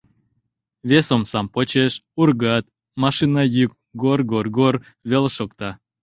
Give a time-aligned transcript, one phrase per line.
[0.89, 2.65] Вес омсам почеш: ургат,
[3.01, 4.75] машина йӱк гор-гор-гор
[5.09, 5.69] веле шокта.